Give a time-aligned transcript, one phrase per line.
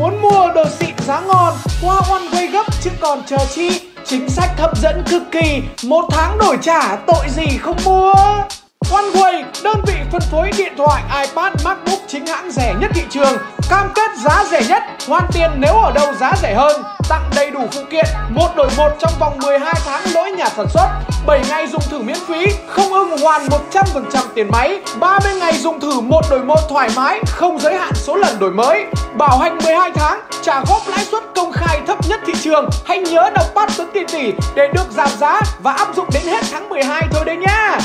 [0.00, 3.80] Muốn mua đồ xịn giá ngon, qua One Way gấp chứ còn chờ chi.
[4.04, 8.12] Chính sách hấp dẫn cực kỳ, một tháng đổi trả tội gì không mua.
[8.90, 13.36] OneWay, đơn vị phân phối điện thoại, iPad, MacBook chính hãng rẻ nhất thị trường,
[13.70, 17.50] cam kết giá rẻ nhất, hoàn tiền nếu ở đâu giá rẻ hơn, tặng đầy
[17.50, 20.88] đủ phụ kiện, một đổi một trong vòng 12 tháng lỗi nhà sản xuất,
[21.26, 25.80] 7 ngày dùng thử miễn phí, không ưng hoàn 100% tiền máy, 30 ngày dùng
[25.80, 28.86] thử một đổi một thoải mái, không giới hạn số lần đổi mới,
[29.18, 32.68] bảo hành 12 tháng, trả góp lãi suất công khai thấp nhất thị trường.
[32.84, 36.22] Hãy nhớ đọc bắt Tuấn Tiền Tỷ để được giảm giá và áp dụng đến
[36.22, 37.78] hết tháng 12 thôi đấy nhá.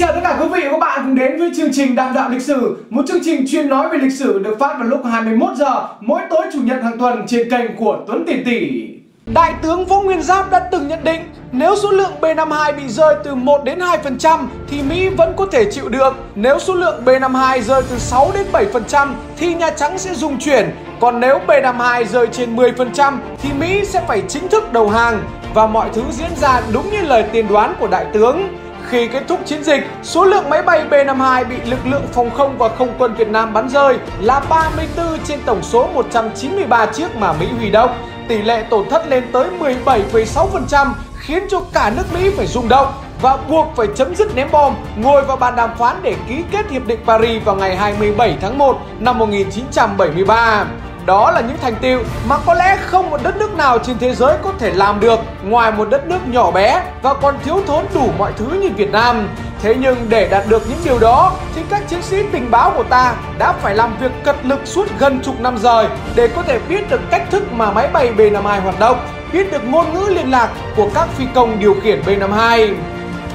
[0.00, 2.30] Chào tất cả quý vị và các bạn cùng đến với chương trình Đàm đạo
[2.30, 5.56] lịch sử, một chương trình chuyên nói về lịch sử được phát vào lúc 21
[5.56, 8.88] giờ mỗi tối chủ nhật hàng tuần trên kênh của Tuấn Tỷ Tỷ.
[9.34, 11.20] Đại tướng Võ Nguyên Giáp đã từng nhận định
[11.52, 14.38] nếu số lượng B52 bị rơi từ 1 đến 2%
[14.70, 16.14] thì Mỹ vẫn có thể chịu được.
[16.34, 20.70] Nếu số lượng B52 rơi từ 6 đến 7% thì Nhà Trắng sẽ dùng chuyển.
[21.00, 25.22] Còn nếu B52 rơi trên 10% thì Mỹ sẽ phải chính thức đầu hàng.
[25.54, 28.48] Và mọi thứ diễn ra đúng như lời tiên đoán của đại tướng.
[28.90, 32.58] Khi kết thúc chiến dịch, số lượng máy bay B-52 bị lực lượng phòng không
[32.58, 37.32] và không quân Việt Nam bắn rơi là 34 trên tổng số 193 chiếc mà
[37.32, 37.90] Mỹ huy động.
[38.28, 42.92] Tỷ lệ tổn thất lên tới 17,6% khiến cho cả nước Mỹ phải rung động
[43.22, 46.70] và buộc phải chấm dứt ném bom, ngồi vào bàn đàm phán để ký kết
[46.70, 50.66] Hiệp định Paris vào ngày 27 tháng 1 năm 1973.
[51.06, 51.98] Đó là những thành tựu
[52.28, 55.20] mà có lẽ không một đất nước nào trên thế giới có thể làm được
[55.42, 58.90] ngoài một đất nước nhỏ bé và còn thiếu thốn đủ mọi thứ như Việt
[58.90, 59.28] Nam.
[59.62, 62.82] Thế nhưng để đạt được những điều đó thì các chiến sĩ tình báo của
[62.82, 66.58] ta đã phải làm việc cật lực suốt gần chục năm rồi để có thể
[66.68, 69.00] biết được cách thức mà máy bay B-52 hoạt động,
[69.32, 72.74] biết được ngôn ngữ liên lạc của các phi công điều khiển B-52.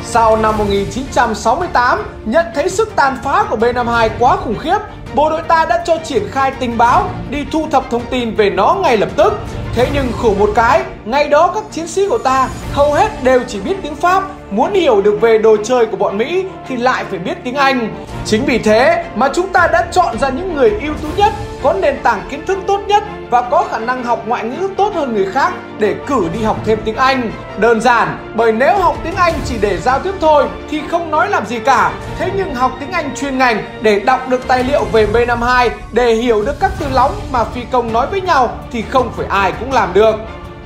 [0.04, 4.78] Sau năm 1968, nhận thấy sức tàn phá của B-52 quá khủng khiếp,
[5.16, 8.50] bộ đội ta đã cho triển khai tình báo đi thu thập thông tin về
[8.50, 9.34] nó ngay lập tức.
[9.76, 13.42] Thế nhưng khổ một cái, ngày đó các chiến sĩ của ta hầu hết đều
[13.48, 17.06] chỉ biết tiếng Pháp, muốn hiểu được về đồ chơi của bọn Mỹ thì lại
[17.10, 18.06] phải biết tiếng Anh.
[18.26, 21.34] Chính vì thế mà chúng ta đã chọn ra những người ưu tú nhất,
[21.64, 24.92] có nền tảng kiến thức tốt nhất và có khả năng học ngoại ngữ tốt
[24.96, 27.32] hơn người khác để cử đi học thêm tiếng Anh.
[27.58, 31.30] Đơn giản, bởi nếu học tiếng Anh chỉ để giao tiếp thôi thì không nói
[31.30, 31.92] làm gì cả.
[32.18, 36.14] Thế nhưng học tiếng Anh chuyên ngành để đọc được tài liệu về B52, để
[36.14, 39.54] hiểu được các từ lóng mà phi công nói với nhau thì không phải ai
[39.60, 40.16] cũng làm được.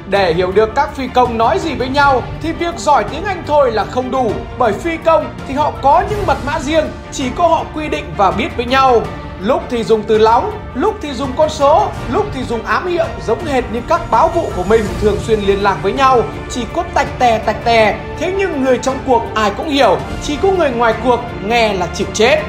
[0.09, 3.43] Để hiểu được các phi công nói gì với nhau thì việc giỏi tiếng Anh
[3.47, 7.29] thôi là không đủ bởi phi công thì họ có những mật mã riêng chỉ
[7.35, 9.01] có họ quy định và biết với nhau.
[9.41, 13.05] Lúc thì dùng từ lóng, lúc thì dùng con số, lúc thì dùng ám hiệu
[13.27, 16.61] giống hệt như các báo vụ của mình thường xuyên liên lạc với nhau, chỉ
[16.73, 17.95] có tạch tè tạch tè.
[18.19, 21.87] Thế nhưng người trong cuộc ai cũng hiểu, chỉ có người ngoài cuộc nghe là
[21.93, 22.39] chịu chết.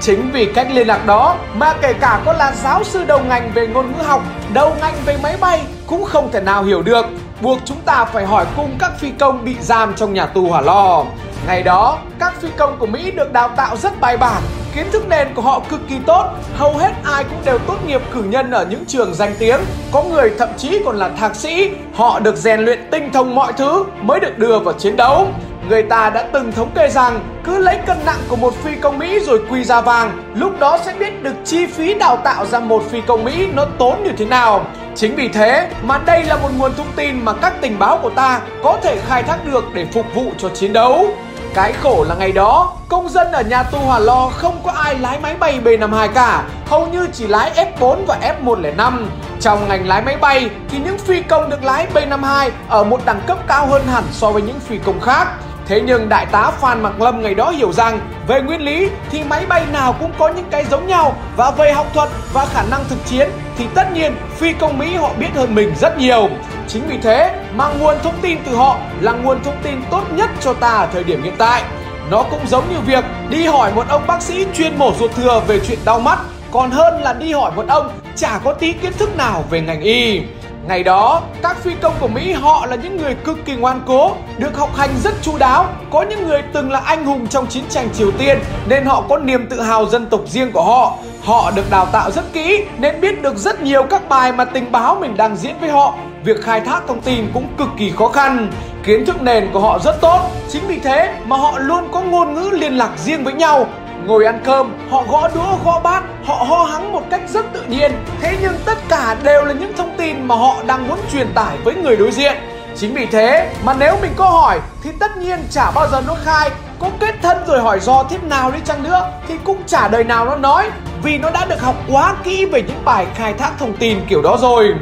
[0.00, 3.50] Chính vì cách liên lạc đó mà kể cả có là giáo sư đầu ngành
[3.54, 7.06] về ngôn ngữ học, đầu ngành về máy bay cũng không thể nào hiểu được,
[7.40, 10.60] buộc chúng ta phải hỏi cung các phi công bị giam trong nhà tù hỏa
[10.60, 11.04] lò.
[11.46, 14.42] Ngày đó, các phi công của Mỹ được đào tạo rất bài bản,
[14.74, 16.24] kiến thức nền của họ cực kỳ tốt,
[16.56, 19.60] hầu hết ai cũng đều tốt nghiệp cử nhân ở những trường danh tiếng,
[19.92, 23.52] có người thậm chí còn là thạc sĩ, họ được rèn luyện tinh thông mọi
[23.52, 25.28] thứ mới được đưa vào chiến đấu.
[25.68, 28.98] Người ta đã từng thống kê rằng cứ lấy cân nặng của một phi công
[28.98, 32.60] Mỹ rồi quy ra vàng, lúc đó sẽ biết được chi phí đào tạo ra
[32.60, 34.64] một phi công Mỹ nó tốn như thế nào.
[34.98, 38.10] Chính vì thế mà đây là một nguồn thông tin mà các tình báo của
[38.10, 41.06] ta có thể khai thác được để phục vụ cho chiến đấu.
[41.54, 44.98] Cái khổ là ngày đó, công dân ở nhà tù Hòa lo không có ai
[44.98, 48.92] lái máy bay B-52 cả, hầu như chỉ lái F4 và F105.
[49.40, 53.20] Trong ngành lái máy bay thì những phi công được lái B-52 ở một đẳng
[53.26, 55.28] cấp cao hơn hẳn so với những phi công khác.
[55.68, 59.24] Thế nhưng đại tá Phan Mạc Lâm ngày đó hiểu rằng, về nguyên lý thì
[59.24, 62.62] máy bay nào cũng có những cái giống nhau và về học thuật và khả
[62.70, 66.28] năng thực chiến thì tất nhiên phi công Mỹ họ biết hơn mình rất nhiều.
[66.68, 70.30] Chính vì thế mà nguồn thông tin từ họ là nguồn thông tin tốt nhất
[70.40, 71.62] cho ta ở thời điểm hiện tại.
[72.10, 75.42] Nó cũng giống như việc đi hỏi một ông bác sĩ chuyên mổ ruột thừa
[75.46, 76.18] về chuyện đau mắt,
[76.52, 79.80] còn hơn là đi hỏi một ông chả có tí kiến thức nào về ngành
[79.80, 80.20] y.
[80.68, 84.16] Ngày đó, các phi công của Mỹ họ là những người cực kỳ ngoan cố,
[84.38, 85.66] được học hành rất chu đáo.
[85.90, 88.38] Có những người từng là anh hùng trong chiến tranh Triều Tiên
[88.68, 90.96] nên họ có niềm tự hào dân tộc riêng của họ.
[91.24, 94.72] Họ được đào tạo rất kỹ nên biết được rất nhiều các bài mà tình
[94.72, 95.94] báo mình đang diễn với họ.
[96.24, 98.50] Việc khai thác thông tin cũng cực kỳ khó khăn.
[98.84, 100.20] Kiến thức nền của họ rất tốt.
[100.48, 103.66] Chính vì thế mà họ luôn có ngôn ngữ liên lạc riêng với nhau
[104.06, 107.62] ngồi ăn cơm, họ gõ đũa gõ bát, họ ho hắng một cách rất tự
[107.68, 107.92] nhiên.
[108.20, 109.87] Thế nhưng tất cả đều là những thông
[110.28, 112.36] mà họ đang muốn truyền tải với người đối diện.
[112.76, 116.16] Chính vì thế mà nếu mình có hỏi thì tất nhiên chả bao giờ nó
[116.24, 119.88] khai Có kết thân rồi hỏi do thế nào đi chăng nữa thì cũng chả
[119.88, 120.70] đời nào nó nói,
[121.02, 124.22] Vì nó đã được học quá kỹ về những bài khai thác thông tin kiểu
[124.22, 124.74] đó rồi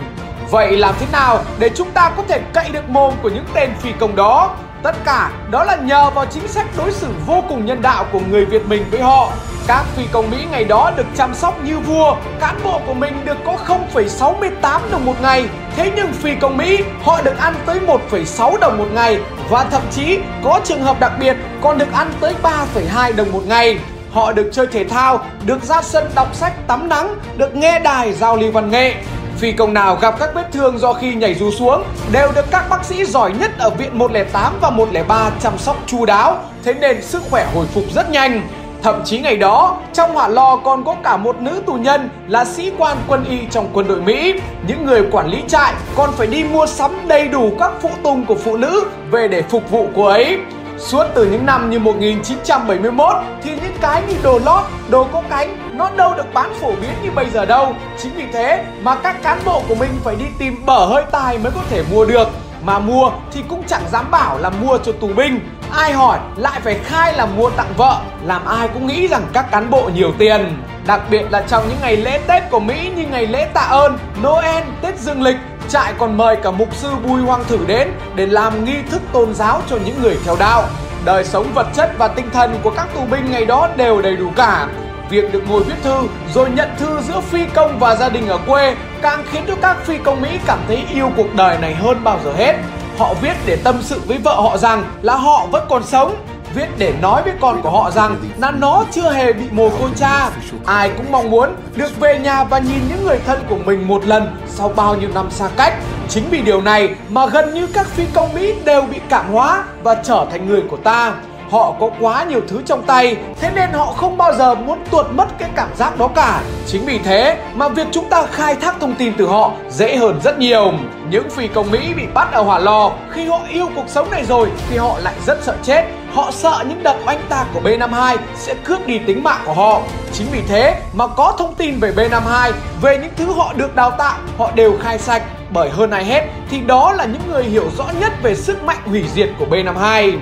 [0.51, 3.71] Vậy làm thế nào để chúng ta có thể cậy được mồm của những tên
[3.81, 4.57] phi công đó?
[4.87, 8.21] Tất cả đó là nhờ vào chính sách đối xử vô cùng nhân đạo của
[8.31, 9.33] người Việt mình với họ.
[9.67, 13.13] Các phi công Mỹ ngày đó được chăm sóc như vua, cán bộ của mình
[13.25, 13.57] được có
[13.95, 15.49] 0,68 đồng một ngày.
[15.77, 17.81] Thế nhưng phi công Mỹ họ được ăn tới
[18.11, 19.19] 1,6 đồng một ngày
[19.51, 23.43] và thậm chí có trường hợp đặc biệt còn được ăn tới 3,2 đồng một
[23.47, 23.79] ngày.
[24.13, 28.13] Họ được chơi thể thao, được ra sân đọc sách tắm nắng, được nghe đài
[28.13, 28.95] giao lưu văn nghệ.
[29.39, 32.67] Phi công nào gặp các vết thương do khi nhảy dù xuống đều được các
[32.71, 37.03] bác sĩ giỏi nhất ở viện 108 và 103 chăm sóc chu đáo, thế nên
[37.03, 38.49] sức khỏe hồi phục rất nhanh.
[38.83, 42.45] Thậm chí ngày đó, trong hỏa lò còn có cả một nữ tù nhân là
[42.45, 44.33] sĩ quan quân y trong quân đội Mỹ.
[44.67, 48.27] Những người quản lý trại còn phải đi mua sắm đầy đủ các phụ tùng
[48.27, 50.39] của phụ nữ về để phục vụ cô ấy.
[50.79, 55.77] Suốt từ những năm như 1971 thì những cái như đồ lót, đồ có cánh
[55.79, 57.75] nó đâu được bán phổ biến như bây giờ đâu.
[57.99, 61.39] Chính vì thế mà các cán bộ của mình phải đi tìm bở hơi tài
[61.39, 62.29] mới có thể mua được.
[62.63, 65.41] Mà mua thì cũng chẳng dám bảo là mua cho tù binh
[65.73, 69.51] Ai hỏi lại phải khai là mua tặng vợ Làm ai cũng nghĩ rằng các
[69.51, 73.07] cán bộ nhiều tiền Đặc biệt là trong những ngày lễ Tết của Mỹ như
[73.11, 75.37] ngày lễ tạ ơn, Noel, Tết Dương lịch
[75.69, 79.35] Trại còn mời cả mục sư Bùi Hoang Thử đến để làm nghi thức tôn
[79.35, 80.65] giáo cho những người theo đạo.
[81.05, 84.17] Đời sống vật chất và tinh thần của các tù binh ngày đó đều đầy
[84.17, 84.69] đủ cả.
[85.11, 85.97] Việc được ngồi viết thư
[86.35, 89.77] rồi nhận thư giữa phi công và gia đình ở quê càng khiến cho các
[89.85, 92.55] phi công Mỹ cảm thấy yêu cuộc đời này hơn bao giờ hết.
[92.99, 96.17] Họ viết để tâm sự với vợ họ rằng là họ vẫn còn sống
[96.57, 99.91] viết để nói với con của họ rằng là nó chưa hề bị mồ côi
[99.97, 100.31] cha.
[100.67, 104.07] Ai cũng mong muốn được về nhà và nhìn những người thân của mình một
[104.07, 105.75] lần sau bao nhiêu năm xa cách.
[106.09, 109.65] Chính vì điều này mà gần như các phi công Mỹ đều bị cảm hóa
[109.83, 111.15] và trở thành người của ta.
[111.51, 115.07] Họ có quá nhiều thứ trong tay, Thế nên họ không bao giờ muốn tuột
[115.11, 118.81] mất cái cảm giác đó cả Chính vì thế mà việc chúng ta khai thác
[118.81, 120.73] thông tin từ họ dễ hơn rất nhiều
[121.11, 124.25] Những phi công Mỹ bị bắt ở hỏa lò Khi họ yêu cuộc sống này
[124.25, 125.85] rồi thì họ lại rất sợ chết
[126.17, 129.83] Họ sợ những đợt oanh tạc của B-52 sẽ cướp đi tính mạng của họ
[130.13, 132.53] Chính vì thế mà có thông tin về B-52
[132.83, 136.27] Về những thứ họ được đào tạo Họ đều khai sạch bởi hơn ai hết
[136.51, 140.19] thì đó là những người hiểu rõ nhất về sức mạnh hủy diệt của B-52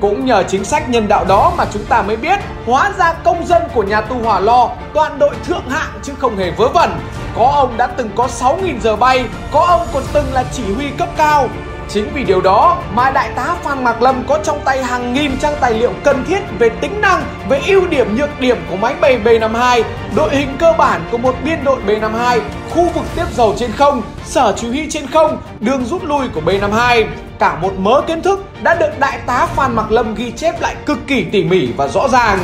[0.00, 3.46] cũng nhờ chính sách nhân đạo đó mà chúng ta mới biết hóa ra công
[3.46, 6.90] dân của nhà tù hỏa lò toàn đội thượng hạng chứ không hề vớ vẩn.
[7.36, 10.90] Có ông đã từng có 6.000 giờ bay, có ông còn từng là chỉ huy
[10.98, 11.48] cấp cao.
[11.92, 15.38] Chính vì điều đó mà đại tá Phan Mạc Lâm có trong tay hàng nghìn
[15.38, 18.94] trang tài liệu cần thiết về tính năng, về ưu điểm nhược điểm của máy
[19.00, 19.82] bay B-52,
[20.16, 22.40] đội hình cơ bản của một biên đội B-52,
[22.70, 26.40] khu vực tiếp dầu trên không, sở chỉ huy trên không, đường rút lui của
[26.40, 27.06] B-52
[27.38, 30.76] cả một mớ kiến thức đã được đại tá Phan Mạc Lâm ghi chép lại
[30.86, 32.38] cực kỳ tỉ mỉ và rõ ràng.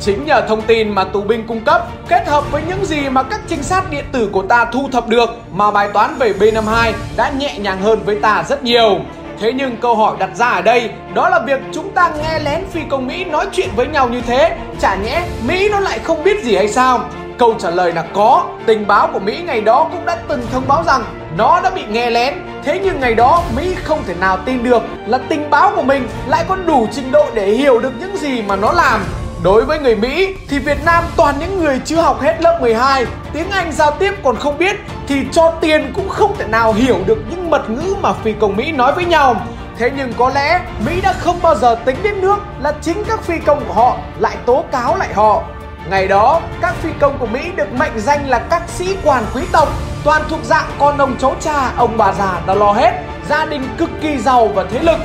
[0.00, 3.22] Chính nhờ thông tin mà tù binh cung cấp, kết hợp với những gì mà
[3.22, 6.92] các trinh sát điện tử của ta thu thập được mà bài toán về B52
[7.16, 8.98] đã nhẹ nhàng hơn với ta rất nhiều.
[9.40, 12.66] Thế nhưng câu hỏi đặt ra ở đây, đó là việc chúng ta nghe lén
[12.66, 16.24] phi công Mỹ nói chuyện với nhau như thế, Chả nhẽ Mỹ nó lại không
[16.24, 17.00] biết gì hay sao?
[17.38, 20.68] Câu trả lời là có Tình báo của Mỹ ngày đó cũng đã từng thông
[20.68, 21.04] báo rằng
[21.36, 22.34] nó đã bị nghe lén
[22.64, 26.08] Thế nhưng ngày đó, Mỹ không thể nào tin được là tình báo của mình
[26.26, 29.00] lại có đủ trình độ để hiểu được những gì mà nó làm
[29.46, 33.06] Đối với người Mỹ thì Việt Nam toàn những người chưa học hết lớp 12
[33.32, 34.76] Tiếng Anh giao tiếp còn không biết
[35.08, 38.56] Thì cho tiền cũng không thể nào hiểu được những mật ngữ mà phi công
[38.56, 39.36] Mỹ nói với nhau.
[39.78, 43.22] Thế nhưng có lẽ Mỹ đã không bao giờ tính đến nước là chính các
[43.22, 45.42] phi công của họ lại tố cáo lại họ.
[45.90, 49.42] Ngày đó, các phi công của Mỹ được mệnh danh là các sĩ quan quý
[49.52, 49.68] tộc
[50.04, 52.92] Toàn thuộc dạng con ông cháu cha, ông bà già đã lo hết
[53.28, 54.98] Gia đình cực kỳ giàu và thế lực.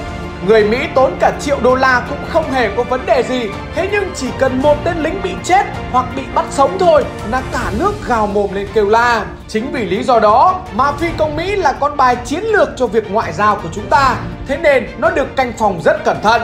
[0.47, 3.49] Người Mỹ tốn cả triệu đô la cũng không hề có vấn đề gì.
[3.75, 7.41] Thế nhưng chỉ cần một tên lính bị chết hoặc bị bắt sống thôi là
[7.51, 9.25] cả nước gào mồm lên kêu la.
[9.47, 12.87] Chính vì lý do đó mà phi công Mỹ là con bài chiến lược cho
[12.87, 14.15] việc ngoại giao của chúng ta.
[14.47, 16.41] Thế nên nó được canh phòng rất cẩn thận.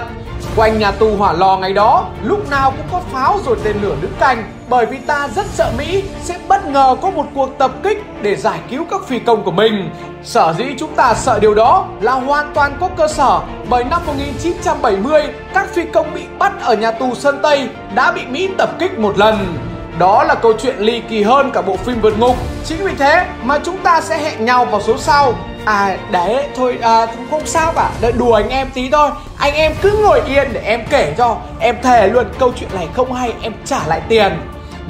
[0.56, 3.96] Quanh nhà tù hỏa lò ngày đó, lúc nào cũng có pháo rồi tên lửa
[4.02, 7.72] đứng canh bởi vì ta rất sợ Mỹ sẽ bất ngờ có một cuộc tập
[7.84, 9.90] kích để giải cứu các phi công của mình.
[10.24, 13.40] Sở dĩ chúng ta sợ điều đó là hoàn toàn có cơ sở
[13.70, 18.22] bởi năm 1970 các phi công bị bắt ở nhà tù Sơn Tây đã bị
[18.26, 19.67] Mỹ tập kích một lần.
[20.00, 22.36] Đó là câu chuyện ly kỳ hơn cả bộ phim vượt ngục.
[22.66, 25.34] Chính vì thế mà chúng ta sẽ hẹn nhau vào số sau
[25.66, 29.74] À đấy thôi à, không sao cả Đợi đùa anh em tí thôi Anh em
[29.82, 33.34] cứ ngồi yên để em kể cho Em thề luôn câu chuyện này không hay
[33.42, 34.32] em trả lại tiền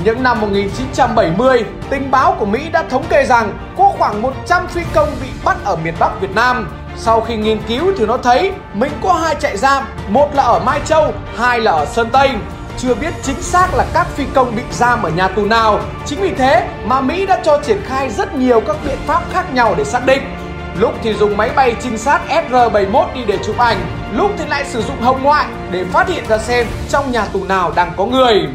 [0.04, 4.82] những năm 1970, tình báo của Mỹ đã thống kê rằng có khoảng 100 phi
[4.94, 6.68] công bị bắt ở miền Bắc Việt Nam.
[6.98, 10.60] Sau khi nghiên cứu thì nó thấy mình có hai trại giam, một là ở
[10.60, 12.30] Mai Châu, hai là ở Sơn Tây.
[12.78, 15.80] Chưa biết chính xác là các phi công bị giam ở nhà tù nào.
[16.06, 19.54] Chính vì thế mà Mỹ đã cho triển khai rất nhiều các biện pháp khác
[19.54, 20.22] nhau để xác định.
[20.80, 23.78] Lúc thì dùng máy bay trinh sát SR-71 đi để chụp ảnh,
[24.14, 27.44] lúc thì lại sử dụng hồng ngoại để phát hiện ra xem trong nhà tù
[27.44, 28.48] nào đang có người.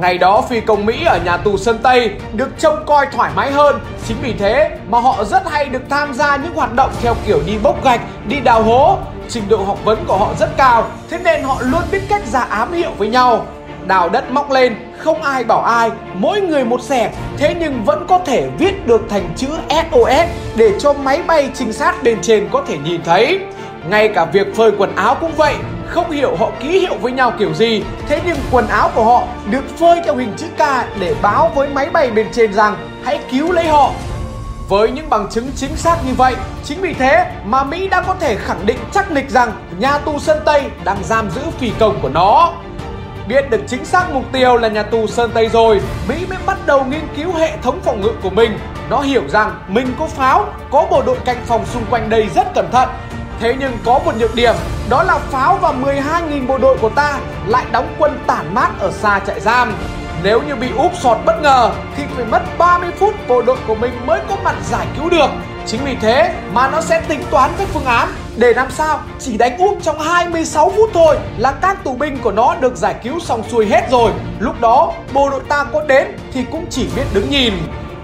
[0.00, 3.50] Ngày đó phi công Mỹ ở nhà tù Sơn Tây được trông coi thoải mái
[3.50, 7.14] hơn Chính vì thế mà họ rất hay được tham gia những hoạt động theo
[7.26, 10.84] kiểu đi bốc gạch, đi đào hố Trình độ học vấn của họ rất cao
[11.10, 13.46] Thế nên họ luôn biết cách ra ám hiệu với nhau
[13.88, 17.12] Đào đất móc lên, không ai bảo ai, mỗi người một xẻ.
[17.36, 21.72] Thế nhưng vẫn có thể viết được thành chữ SOS để cho máy bay trinh
[21.72, 23.40] sát bên trên có thể nhìn thấy.
[23.90, 25.54] Ngay cả việc phơi quần áo cũng vậy
[25.86, 27.82] không hiểu họ ký hiệu với nhau kiểu gì.
[28.08, 30.60] Thế nhưng quần áo của họ được phơi theo hình chữ K
[31.00, 33.92] để báo với máy bay bên trên rằng hãy cứu lấy họ.
[34.68, 38.14] Với những bằng chứng chính xác như vậy, chính vì thế mà Mỹ đã có
[38.20, 41.98] thể khẳng định chắc nịch rằng nhà tù Sơn Tây đang giam giữ phi công
[42.02, 42.52] của nó.
[43.28, 46.58] Biết được chính xác mục tiêu là nhà tù Sơn Tây rồi, Mỹ mới bắt
[46.66, 48.58] đầu nghiên cứu hệ thống phòng ngự của mình.
[48.90, 52.54] Nó hiểu rằng mình có pháo, có bộ đội canh phòng xung quanh đây rất
[52.54, 52.88] cẩn thận
[53.40, 54.54] Thế nhưng có một nhược điểm,
[54.88, 58.92] đó là pháo và 12.000 bộ đội của ta lại đóng quân tản mát ở
[58.92, 59.74] xa trại giam.
[60.22, 63.74] Nếu như bị úp sọt bất ngờ thì phải mất 30 phút bộ đội của
[63.74, 65.30] mình mới có mặt giải cứu được.
[65.66, 69.36] Chính vì thế mà nó sẽ tính toán các phương án để làm sao chỉ
[69.36, 73.20] đánh úp trong 26 phút thôi là các tù binh của nó được giải cứu
[73.20, 74.12] xong xuôi hết rồi.
[74.38, 77.52] Lúc đó bộ đội ta có đến thì cũng chỉ biết đứng nhìn.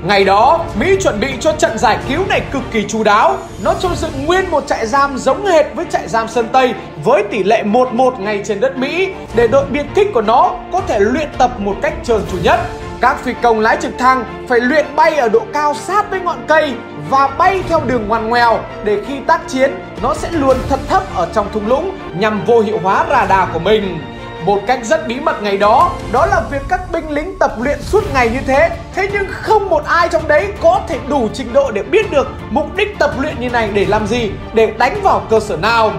[0.06, 3.36] Ngày đó, Mỹ chuẩn bị cho trận giải cứu này cực kỳ chú đáo.
[3.62, 6.74] Nó cho dựng nguyên một trại giam giống hệt với trại giam Sơn Tây
[7.04, 10.80] với tỷ lệ 1-1 ngay trên đất Mỹ để đội biệt kích của nó có
[10.80, 12.60] thể luyện tập một cách trơn tru nhất.
[13.00, 16.38] Các phi công lái trực thăng phải luyện bay ở độ cao sát với ngọn
[16.48, 16.72] cây
[17.10, 21.02] và bay theo đường ngoằn ngoèo để khi tác chiến, nó sẽ luôn thật thấp
[21.16, 23.98] ở trong thung lũng, nhằm vô hiệu hóa radar của mình.
[24.44, 27.82] Một cách rất bí mật ngày đó Đó là việc các binh lính tập luyện
[27.82, 31.52] suốt ngày như thế Thế nhưng không một ai trong đấy có thể đủ trình
[31.52, 35.00] độ để biết được Mục đích tập luyện như này để làm gì, Để đánh
[35.02, 35.92] vào cơ sở nào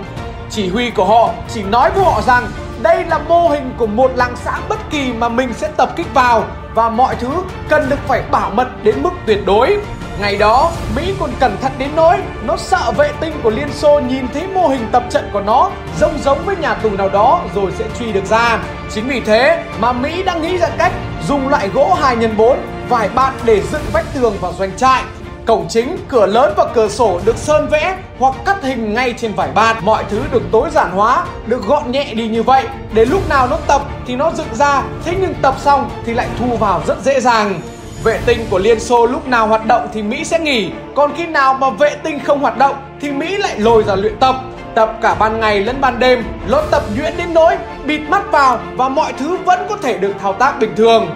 [0.49, 2.47] Chỉ huy của họ chỉ nói với họ rằng
[2.81, 6.13] đây là mô hình của một làng xã bất kỳ mà mình sẽ tập kích
[6.13, 6.43] vào
[6.73, 7.29] và mọi thứ
[7.69, 9.77] cần được phải bảo mật đến mức tuyệt đối.
[10.19, 13.99] Ngày đó, Mỹ còn cẩn thận đến nỗi nó sợ vệ tinh của Liên Xô
[13.99, 17.41] nhìn thấy mô hình tập trận của nó giống giống với nhà tù nào đó
[17.55, 18.59] rồi sẽ truy được ra.
[18.91, 20.91] Chính vì thế mà Mỹ đang nghĩ ra cách
[21.27, 22.57] dùng loại gỗ 2 x 4
[22.89, 25.03] vải bạt để dựng vách tường vào doanh trại
[25.45, 29.33] Cổng chính, cửa lớn và cửa sổ được sơn vẽ hoặc cắt hình ngay trên
[29.33, 29.77] vải bạt.
[29.83, 32.63] Mọi thứ được tối giản hóa, được gọn nhẹ đi như vậy.
[32.93, 36.27] Để lúc nào nó tập thì nó dựng ra, thế nhưng tập xong thì lại
[36.39, 37.61] thu vào rất dễ dàng.
[38.05, 41.25] Vệ tinh của Liên Xô lúc nào hoạt động thì Mỹ sẽ nghỉ, còn khi
[41.25, 44.35] nào mà vệ tinh không hoạt động thì Mỹ lại lôi ra luyện tập.
[44.75, 48.59] Tập cả ban ngày lẫn ban đêm, lốt tập nhuyễn đến nỗi bịt mắt vào
[48.75, 51.07] và mọi thứ vẫn có thể được thao tác bình thường.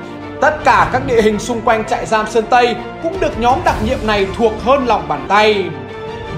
[0.42, 3.76] Tất cả các địa hình xung quanh trại giam Sơn Tây cũng được nhóm đặc
[3.86, 5.66] nhiệm này thuộc hơn lòng bàn tay.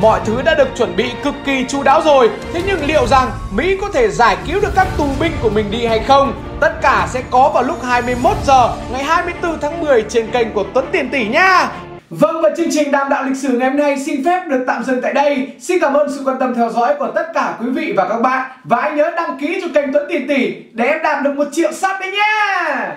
[0.02, 3.32] Mọi thứ đã được chuẩn bị cực kỳ chu đáo rồi, thế nhưng liệu rằng
[3.52, 6.44] Mỹ có thể giải cứu được các tù binh của mình đi hay không?
[6.60, 10.64] Tất cả sẽ có vào lúc 21 giờ ngày 24 tháng 10 trên kênh của
[10.74, 11.72] Tuấn Tiền Tỷ nha.
[12.10, 14.84] Vâng và chương trình Đàm Đạo Lịch Sử ngày hôm nay xin phép được tạm
[14.84, 15.48] dừng tại đây.
[15.60, 18.22] Xin cảm ơn sự quan tâm theo dõi của tất cả quý vị và các
[18.22, 18.52] bạn.
[18.64, 21.48] Và hãy nhớ đăng ký cho kênh Tuấn Tiền Tỷ để em đạt được một
[21.52, 22.96] triệu sub đấy nha.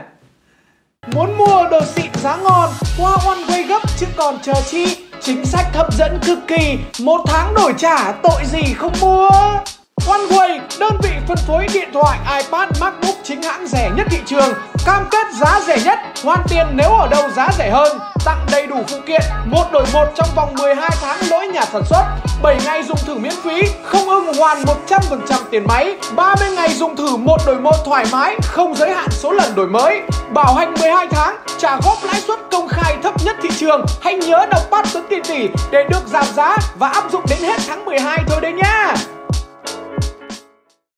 [1.15, 5.04] Muốn mua đồ xịn giá ngon, qua One Way gấp chứ còn chờ chi.
[5.25, 9.29] Chính sách hấp dẫn cực kỳ, một tháng đổi trả tội gì không mua.
[10.07, 14.53] OneWay, đơn vị phân phối điện thoại, iPad, MacBook chính hãng rẻ nhất thị trường,
[14.87, 18.67] cam kết giá rẻ nhất, hoàn tiền nếu ở đâu giá rẻ hơn, tặng đầy
[18.67, 22.05] đủ phụ kiện, một đổi một trong vòng 12 tháng lỗi nhà sản xuất,
[22.43, 26.97] 7 ngày dùng thử miễn phí, không ưng hoàn 100% tiền máy, 30 ngày dùng
[26.97, 30.01] thử một đổi một thoải mái, không giới hạn số lần đổi mới,
[30.31, 33.85] bảo hành 12 tháng, trả góp lãi suất công khai thấp nhất thị trường.
[34.03, 37.39] Hãy nhớ đọc bắt Tuấn Tiền Tỷ để được giảm giá và áp dụng đến
[37.39, 38.95] hết tháng 12 thôi đấy nhá.